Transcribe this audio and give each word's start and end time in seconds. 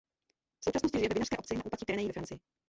V 0.59 0.63
současnosti 0.63 0.99
žije 0.99 1.09
ve 1.09 1.13
vinařské 1.13 1.37
obci 1.37 1.55
na 1.55 1.65
úpatí 1.65 1.85
Pyrenejí 1.85 2.07
ve 2.07 2.13
Francii. 2.13 2.39